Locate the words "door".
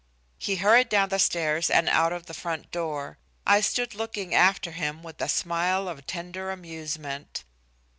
2.71-3.19